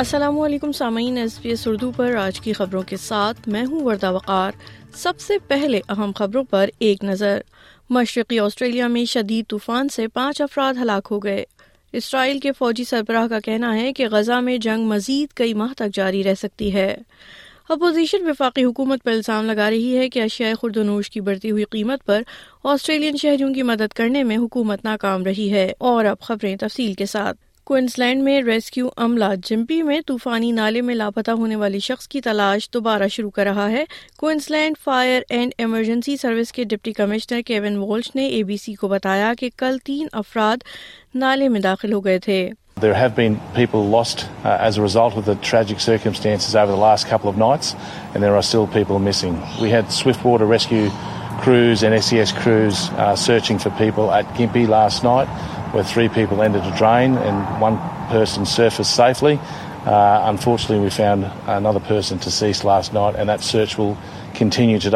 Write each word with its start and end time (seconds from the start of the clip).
السلام 0.00 0.38
علیکم 0.40 0.72
سامعین 0.78 1.16
ایس 1.18 1.38
پی 1.42 1.48
ایس 1.50 1.66
اردو 1.68 1.90
پر 1.96 2.14
آج 2.16 2.38
کی 2.40 2.52
خبروں 2.56 2.82
کے 2.88 2.96
ساتھ 3.04 3.48
میں 3.48 3.64
ہوں 3.66 3.80
وردہ 3.84 4.10
وقار 4.12 4.50
سب 4.96 5.20
سے 5.20 5.38
پہلے 5.48 5.80
اہم 5.90 6.10
خبروں 6.16 6.42
پر 6.50 6.70
ایک 6.88 7.02
نظر 7.04 7.38
مشرقی 7.94 8.38
آسٹریلیا 8.40 8.86
میں 8.88 9.04
شدید 9.12 9.44
طوفان 9.50 9.88
سے 9.94 10.06
پانچ 10.18 10.40
افراد 10.42 10.74
ہلاک 10.82 11.08
ہو 11.10 11.18
گئے 11.24 11.42
اسرائیل 12.02 12.38
کے 12.40 12.52
فوجی 12.58 12.84
سربراہ 12.90 13.26
کا 13.30 13.40
کہنا 13.44 13.74
ہے 13.80 13.92
کہ 13.92 14.06
غزہ 14.10 14.38
میں 14.50 14.56
جنگ 14.68 14.86
مزید 14.88 15.32
کئی 15.36 15.54
ماہ 15.62 15.72
تک 15.78 15.94
جاری 15.94 16.22
رہ 16.24 16.34
سکتی 16.42 16.72
ہے 16.74 16.90
اپوزیشن 17.76 18.28
وفاقی 18.28 18.64
حکومت 18.64 19.02
پر 19.04 19.10
الزام 19.12 19.46
لگا 19.50 19.68
رہی 19.70 19.96
ہے 19.96 20.08
کہ 20.16 20.22
اشیاء 20.22 20.52
خردنوش 20.60 21.10
کی 21.16 21.20
بڑھتی 21.30 21.50
ہوئی 21.50 21.64
قیمت 21.70 22.04
پر 22.06 22.22
آسٹریلین 22.74 23.16
شہریوں 23.22 23.52
کی 23.54 23.62
مدد 23.72 23.92
کرنے 23.96 24.22
میں 24.30 24.36
حکومت 24.46 24.84
ناکام 24.84 25.24
رہی 25.24 25.52
ہے 25.52 25.70
اور 25.94 26.04
اب 26.14 26.20
خبریں 26.28 26.56
تفصیل 26.60 26.94
کے 27.02 27.06
ساتھ 27.16 27.46
کوئنس 27.68 27.98
لینڈ 27.98 28.22
میں 28.24 28.40
ریسکیو 28.42 28.86
عملہ 29.04 29.24
جمپی 29.44 29.80
میں 29.86 29.98
طوفانی 30.06 30.50
نالے 30.58 30.80
میں 30.88 30.94
لاپتہ 30.94 31.30
ہونے 31.38 31.56
والی 31.62 31.78
شخص 31.86 32.06
کی 32.12 32.20
تلاش 32.26 32.68
دوبارہ 32.74 33.08
شروع 33.12 33.30
کر 33.38 33.44
رہا 33.46 33.68
ہے 33.70 33.82
Queensland 34.50 34.76
fire 34.84 35.22
and 35.38 35.52
emergency 35.64 36.16
service 36.22 36.52
کے 36.58 36.64
ڈپٹی 36.70 36.92
کمشنر 37.00 37.40
کیون 37.46 37.76
وولش 37.78 38.10
نے 38.14 38.26
اے 38.26 38.42
بی 38.50 38.56
سی 38.62 38.74
کو 38.80 38.88
بتایا 38.88 39.32
کہ 39.38 39.48
کل 39.58 39.76
تین 39.84 40.06
افراد 40.20 40.62
نالے 41.22 41.48
میں 41.56 41.60
داخل 41.60 41.92
ہو 41.92 42.04
گئے 42.04 42.18
تھے 42.18 42.48
with 55.74 55.84
three 55.94 56.08
people 56.14 56.40
and 56.40 56.56
dry 56.78 57.06
and 57.24 57.62
one 57.62 57.74
person 58.10 58.44
surf 58.56 58.74
unfortunately 58.80 60.78
we 60.82 60.88
found 60.96 61.78
to 62.24 62.30
see 62.30 62.50
sells 62.62 62.86
not 62.94 63.12
and 63.16 63.28
at 63.30 63.40
search 63.44 63.70
will 63.78 63.92
continues 64.38 64.86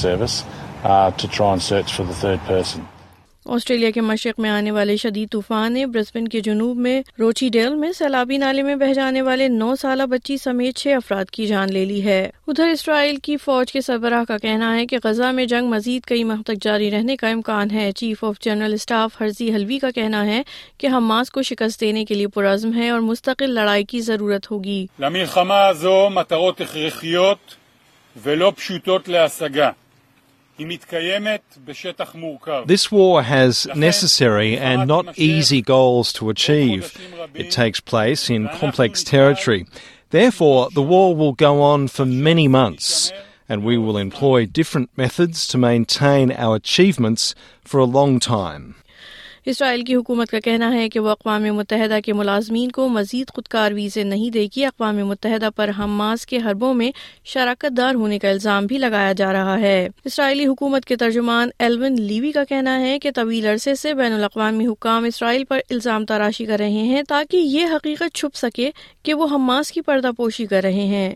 service 0.00 0.34
for 0.82 1.10
the 1.18 1.28
third 1.86 2.38
person 2.46 2.80
Australia 3.52 3.90
کے 3.94 4.00
مشرق 4.00 4.38
میں 4.40 4.50
آنے 4.50 4.70
والے 4.72 4.96
شدید 4.96 5.30
طوفان 5.32 5.72
نے 5.72 5.84
برسبن 5.94 6.28
کے 6.28 6.40
جنوب 6.44 6.76
میں 6.84 7.00
روچی 7.18 7.48
ڈیل 7.52 7.74
میں 7.80 7.90
سیلابی 7.98 8.36
نالے 8.38 8.62
میں 8.62 8.76
بہ 8.82 8.92
جانے 8.96 9.22
والے 9.22 9.48
نو 9.56 9.74
سالہ 9.80 10.02
بچی 10.10 10.36
سمیت 10.44 10.76
چھ 10.78 10.94
افراد 10.96 11.30
کی 11.32 11.46
جان 11.46 11.72
لے 11.72 11.84
لی 11.90 12.02
ہے 12.04 12.20
ادھر 12.48 12.68
اسرائیل 12.72 13.16
کی 13.26 13.36
فوج 13.44 13.72
کے 13.72 13.80
سربراہ 13.90 14.24
کا 14.28 14.38
کہنا 14.42 14.74
ہے 14.76 14.86
کہ 14.86 14.98
غزہ 15.04 15.30
میں 15.34 15.44
جنگ 15.52 15.68
مزید 15.70 16.04
کئی 16.08 16.24
ماہ 16.30 16.42
تک 16.46 16.62
جاری 16.62 16.90
رہنے 16.90 17.16
کا 17.16 17.28
امکان 17.30 17.70
ہے 17.70 17.90
chief 17.96 18.24
of 18.24 18.38
general 18.44 18.72
staff 18.74 19.20
Herzi 19.20 19.50
Halevi 19.54 19.78
کا 19.78 19.90
کہنا 19.94 20.24
ہے 20.26 20.42
کہ 20.78 20.86
ہم 20.96 21.12
کو 21.32 21.42
شکست 21.50 21.80
دینے 21.80 22.04
کے 22.04 22.14
لیے 22.14 22.26
پرعزم 22.34 22.72
ہے 22.78 22.88
اور 22.90 23.00
مستقل 23.12 23.54
لڑائی 23.54 23.84
کی 23.92 24.00
ضرورت 24.08 24.50
ہوگی 24.50 24.84
This 32.66 32.92
war 32.92 33.22
has 33.22 33.66
necessary 33.74 34.56
and 34.56 34.86
not 34.86 35.18
easy 35.18 35.62
goals 35.62 36.12
to 36.12 36.30
achieve. 36.30 36.96
It 37.34 37.50
takes 37.50 37.80
place 37.80 38.30
in 38.30 38.48
complex 38.60 39.02
territory. 39.02 39.66
Therefore, 40.10 40.68
the 40.72 40.86
war 40.94 41.16
will 41.16 41.32
go 41.32 41.60
on 41.60 41.88
for 41.88 42.06
many 42.06 42.46
months, 42.46 43.12
and 43.48 43.64
we 43.64 43.76
will 43.76 43.96
employ 43.96 44.46
different 44.46 44.90
methods 44.96 45.48
to 45.48 45.58
maintain 45.58 46.30
our 46.30 46.54
achievements 46.54 47.34
for 47.64 47.80
a 47.80 47.92
long 47.98 48.20
time. 48.20 48.70
اسرائیل 49.52 49.82
کی 49.84 49.94
حکومت 49.94 50.30
کا 50.30 50.38
کہنا 50.44 50.72
ہے 50.72 50.88
کہ 50.88 51.00
وہ 51.00 51.08
اقوام 51.10 51.42
متحدہ 51.54 51.98
کے 52.04 52.12
ملازمین 52.18 52.70
کو 52.72 52.88
مزید 52.88 53.30
خود 53.34 53.48
ویزے 53.74 54.02
نہیں 54.04 54.30
دے 54.32 54.46
گی 54.56 54.64
اقوام 54.64 54.96
متحدہ 55.06 55.48
پر 55.56 55.70
حماس 55.78 56.24
کے 56.26 56.38
حربوں 56.44 56.72
میں 56.74 56.90
شراکت 57.32 57.76
دار 57.76 57.94
ہونے 57.94 58.18
کا 58.18 58.28
الزام 58.28 58.66
بھی 58.66 58.78
لگایا 58.78 59.12
جا 59.16 59.32
رہا 59.32 59.58
ہے 59.60 59.74
اسرائیلی 60.10 60.46
حکومت 60.46 60.84
کے 60.84 60.96
ترجمان 61.02 61.48
ایلون 61.66 62.00
لیوی 62.02 62.30
کا 62.32 62.44
کہنا 62.48 62.78
ہے 62.80 62.98
کہ 62.98 63.10
طویل 63.16 63.46
عرصے 63.52 63.74
سے 63.82 63.92
بین 63.98 64.12
الاقوامی 64.12 64.66
حکام 64.66 65.04
اسرائیل 65.10 65.44
پر 65.48 65.60
الزام 65.70 66.04
تراشی 66.12 66.44
کر 66.46 66.58
رہے 66.58 66.82
ہیں 66.92 67.02
تاکہ 67.08 67.36
یہ 67.56 67.74
حقیقت 67.74 68.16
چھپ 68.16 68.34
سکے 68.42 68.70
کہ 69.04 69.14
وہ 69.14 69.26
حماس 69.34 69.70
کی 69.72 69.80
پردہ 69.90 70.10
پوشی 70.16 70.46
کر 70.54 70.62
رہے 70.62 70.86
ہیں 70.94 71.12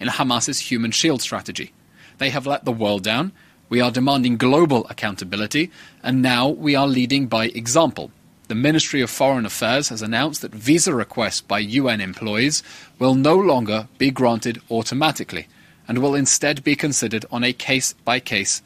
in 0.00 0.08
Hamas's 0.08 0.60
human 0.60 0.90
shield 0.90 1.22
strategy. 1.22 1.72
They 2.18 2.30
have 2.30 2.46
let 2.46 2.64
the 2.64 2.72
world 2.72 3.02
down. 3.02 3.32
We 3.68 3.80
are 3.80 3.90
demanding 3.90 4.38
global 4.38 4.86
accountability, 4.88 5.70
and 6.02 6.22
now 6.22 6.48
we 6.48 6.74
are 6.74 6.88
leading 6.88 7.26
by 7.26 7.46
example. 7.46 8.10
The 8.48 8.54
Ministry 8.54 9.02
of 9.02 9.10
Foreign 9.10 9.44
Affairs 9.44 9.90
has 9.90 10.00
announced 10.00 10.40
that 10.40 10.52
visa 10.52 10.94
requests 10.94 11.42
by 11.42 11.58
UN 11.58 12.00
employees 12.00 12.62
will 12.98 13.14
no 13.14 13.36
longer 13.36 13.88
be 13.98 14.10
granted 14.10 14.60
automatically 14.70 15.48
and 15.86 15.98
will 15.98 16.14
instead 16.14 16.64
be 16.64 16.74
considered 16.74 17.26
on 17.30 17.44
a 17.44 17.52
case-by-case 17.52 18.62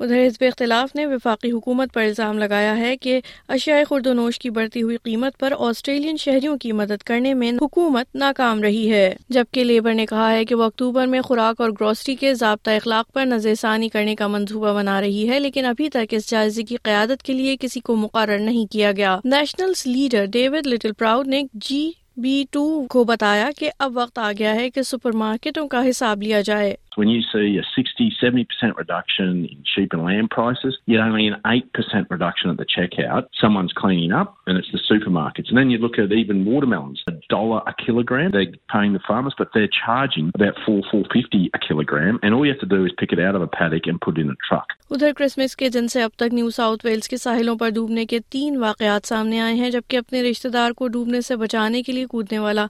ادھر 0.00 0.16
حزب 0.26 0.44
اختلاف 0.46 0.94
نے 0.96 1.04
وفاقی 1.06 1.50
حکومت 1.50 1.92
پر 1.94 2.02
الزام 2.02 2.38
لگایا 2.38 2.76
ہے 2.76 2.96
کہ 2.96 3.18
اشیاء 3.54 3.76
خرد 3.88 4.06
و 4.06 4.12
نوش 4.14 4.38
کی 4.38 4.50
بڑھتی 4.56 4.82
ہوئی 4.82 4.96
قیمت 5.04 5.36
پر 5.40 5.52
آسٹریلین 5.68 6.16
شہریوں 6.20 6.56
کی 6.58 6.72
مدد 6.80 7.02
کرنے 7.06 7.34
میں 7.42 7.50
حکومت 7.60 8.14
ناکام 8.24 8.62
رہی 8.62 8.90
ہے 8.92 9.04
جبکہ 9.36 9.64
لیبر 9.64 9.94
نے 9.94 10.06
کہا 10.10 10.30
ہے 10.32 10.44
کہ 10.44 10.54
وہ 10.54 10.64
اکتوبر 10.64 11.06
میں 11.14 11.20
خوراک 11.28 11.60
اور 11.60 11.70
گروسری 11.80 12.14
کے 12.22 12.34
ضابطہ 12.34 12.70
اخلاق 12.76 13.12
پر 13.14 13.26
نظر 13.26 13.54
ثانی 13.60 13.88
کرنے 13.94 14.14
کا 14.16 14.26
منصوبہ 14.36 14.72
بنا 14.80 15.00
رہی 15.00 15.28
ہے 15.30 15.40
لیکن 15.40 15.64
ابھی 15.74 15.88
تک 15.98 16.14
اس 16.16 16.30
جائزے 16.30 16.62
کی 16.72 16.76
قیادت 16.82 17.22
کے 17.22 17.32
لیے 17.32 17.56
کسی 17.60 17.80
کو 17.90 17.96
مقرر 18.04 18.38
نہیں 18.46 18.72
کیا 18.72 18.92
گیا 18.96 19.18
national 19.24 19.72
leader 19.86 20.24
David 20.32 20.66
little 20.66 20.92
proud 20.98 21.26
نے 21.36 21.42
جی 21.68 21.90
بی 22.20 22.42
ٹو 22.52 22.62
کو 22.90 23.02
بتایا 23.08 23.48
کہ 23.58 23.68
اب 23.84 23.92
وقت 23.96 24.18
آ 24.18 24.30
گیا 24.38 24.52
ہے 24.54 24.68
کہ 24.70 24.82
سپر 24.86 25.12
مارکیٹوں 25.16 25.66
کا 25.68 25.88
حساب 25.88 26.22
لیا 26.22 26.40
جائے 26.50 26.74
When 27.00 27.08
you 27.10 27.20
see 27.26 27.44
a 27.58 27.62
60-70% 27.66 28.80
reduction 28.80 29.30
in 29.50 29.60
sheep 29.74 29.94
and 29.98 30.02
lamb 30.06 30.26
prices, 30.34 30.74
you're 30.92 31.04
only 31.04 31.28
an 31.28 31.36
8% 31.50 32.10
reduction 32.14 32.50
at 32.50 32.58
the 32.62 32.66
checkout. 32.74 33.30
Someone's 33.42 33.74
cleaning 33.78 34.12
up 34.18 34.34
and 34.50 34.60
it's 34.62 34.68
the 34.72 34.80
supermarkets. 34.88 35.52
And 35.54 35.60
then 35.60 35.70
you 35.74 35.78
look 35.84 35.96
at 36.02 36.12
even 36.16 36.42
watermelons. 36.48 37.01
dollar 37.34 37.58
a 37.72 37.74
kilogram. 37.82 38.30
They're 38.36 38.60
paying 38.74 38.94
the 38.98 39.02
farmers, 39.08 39.36
but 39.42 39.56
they're 39.56 39.72
charging 39.78 40.30
about 40.40 40.60
four 40.66 40.78
four 40.90 41.02
fifty 41.16 41.40
a 41.60 41.62
kilogram. 41.66 42.20
And 42.26 42.36
all 42.38 42.46
you 42.48 42.54
have 42.54 42.62
to 42.64 42.70
do 42.74 42.80
is 42.90 42.96
pick 43.02 43.16
it 43.18 43.22
out 43.28 43.40
of 43.40 43.46
a 43.48 43.50
paddock 43.58 43.90
and 43.92 44.02
put 44.08 44.18
it 44.20 44.24
in 44.28 44.34
a 44.36 44.38
truck. 44.50 44.78
ادھر 44.94 45.12
Christmas 45.18 45.54
کے 45.60 45.68
دن 45.74 45.86
سے 45.92 46.02
اب 46.06 46.10
تک 46.20 46.34
new 46.38 46.48
south 46.60 46.84
Wales 46.86 47.06
کے 47.08 47.16
ساحلوں 47.26 47.54
پر 47.60 47.70
ڈوبنے 47.76 48.04
کے 48.06 48.18
تین 48.34 48.56
واقعات 48.66 49.06
سامنے 49.12 49.38
آئے 49.40 49.54
ہیں 49.60 49.70
جبکہ 49.76 49.96
اپنے 49.96 50.22
رشتہ 50.30 50.48
دار 50.56 50.70
کو 50.80 50.88
ڈوبنے 50.96 51.20
سے 51.28 51.36
بچانے 51.44 51.82
کے 51.86 51.92
لیے 51.98 52.06
کودنے 52.14 52.38
والا 52.46 52.66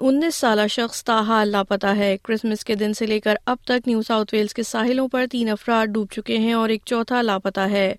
انیس 0.00 0.34
سالہ 0.34 0.60
شخص 0.70 1.02
تاحال 1.04 1.48
لاپتہ 1.52 1.86
ہے 1.96 2.16
کرسمس 2.26 2.64
کے 2.64 2.74
دن 2.74 2.92
سے 2.98 3.06
لے 3.06 3.18
کر 3.20 3.36
اب 3.46 3.56
تک 3.66 3.88
نیو 3.88 4.02
ساؤتھ 4.06 4.32
ویلز 4.34 4.54
کے 4.54 4.62
ساحلوں 4.62 5.06
پر 5.12 5.24
تین 5.30 5.48
افراد 5.50 5.86
ڈوب 5.94 6.06
چکے 6.12 6.36
ہیں 6.44 6.52
اور 6.54 6.68
ایک 6.68 6.82
چوتھا 6.86 7.20
لاپتہ 7.22 7.60
ہے 7.70 7.92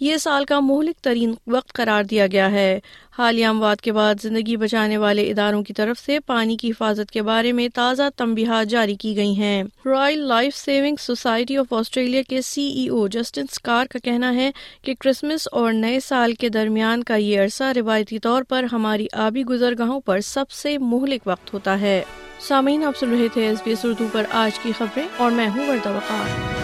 یہ 0.00 0.16
سال 0.22 0.44
کا 0.48 0.58
مہلک 0.60 1.00
ترین 1.04 1.32
وقت 1.52 1.72
قرار 1.76 2.02
دیا 2.10 2.26
گیا 2.32 2.50
ہے 2.50 2.78
حالیہ 3.18 3.46
اموات 3.46 3.80
کے 3.82 3.92
بعد 3.92 4.22
زندگی 4.22 4.56
بچانے 4.56 4.96
والے 4.98 5.22
اداروں 5.30 5.62
کی 5.62 5.72
طرف 5.76 5.98
سے 6.04 6.18
پانی 6.26 6.56
کی 6.60 6.70
حفاظت 6.70 7.10
کے 7.12 7.22
بارے 7.22 7.50
میں 7.52 7.68
تازہ 7.74 8.02
تمبیحات 8.16 8.66
جاری 8.68 8.94
کی 9.00 9.14
گئی 9.16 9.34
ہیں 9.38 9.62
royal 9.86 10.26
life 10.28 10.56
saving 10.56 10.96
society 11.02 11.56
of 11.58 11.72
Australia 11.78 12.22
کے 12.28 12.40
سی 12.42 12.62
ای 12.62 12.86
او 12.98 13.06
جسٹن 13.16 13.46
سکار 13.56 13.86
کا 13.90 13.98
کہنا 14.04 14.34
ہے 14.34 14.50
کہ 14.84 14.94
کرسمس 15.00 15.48
اور 15.52 15.72
نئے 15.72 16.00
سال 16.08 16.34
کے 16.40 16.48
درمیان 16.58 17.02
کا 17.04 17.16
یہ 17.16 17.40
عرصہ 17.42 17.72
روایتی 17.76 18.18
طور 18.28 18.42
پر 18.48 18.64
ہماری 18.72 19.06
آبی 19.26 19.42
گزرگاہوں 19.50 20.00
پر 20.06 20.20
سب 20.26 20.50
سے 20.62 20.76
مہلک 20.80 21.26
وقت 21.32 21.52
ہوتا 21.54 21.80
ہے 21.80 22.02
سامعین 22.48 22.84
آپ 22.84 22.96
سن 23.00 23.10
رہے 23.14 23.26
تھے 23.32 23.46
ایس 23.48 23.62
بی 23.64 23.70
ایس 23.72 23.84
اردو 23.84 24.06
پر 24.12 24.26
آج 24.44 24.58
کی 24.62 24.72
خبریں 24.78 25.06
اور 25.22 25.30
میں 25.38 25.48
ہوں 25.56 25.68
وردہ 25.68 25.96
وقار 25.96 26.61